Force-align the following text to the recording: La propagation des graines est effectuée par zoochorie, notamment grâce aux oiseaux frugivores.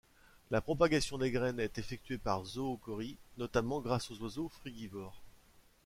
La 0.49 0.61
propagation 0.61 1.19
des 1.19 1.29
graines 1.29 1.59
est 1.59 1.77
effectuée 1.77 2.17
par 2.17 2.43
zoochorie, 2.43 3.17
notamment 3.37 3.81
grâce 3.81 4.09
aux 4.09 4.17
oiseaux 4.23 4.49
frugivores. 4.49 5.21